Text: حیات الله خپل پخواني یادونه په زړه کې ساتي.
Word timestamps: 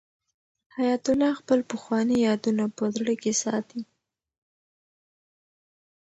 حیات 0.77 1.05
الله 1.11 1.31
خپل 1.41 1.59
پخواني 1.71 2.17
یادونه 2.27 2.63
په 2.77 2.83
زړه 2.95 3.13
کې 3.21 3.33
ساتي. 3.43 3.81